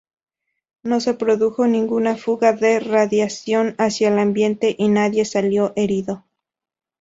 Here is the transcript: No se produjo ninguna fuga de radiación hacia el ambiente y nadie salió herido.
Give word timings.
No 0.81 0.99
se 0.99 1.13
produjo 1.13 1.67
ninguna 1.67 2.17
fuga 2.17 2.53
de 2.53 2.79
radiación 2.79 3.75
hacia 3.77 4.07
el 4.07 4.17
ambiente 4.17 4.73
y 4.75 4.87
nadie 4.87 5.25
salió 5.25 5.73
herido. 5.75 6.23